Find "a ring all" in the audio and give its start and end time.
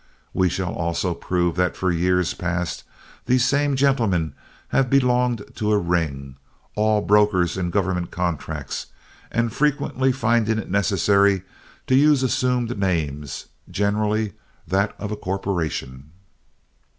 5.71-7.01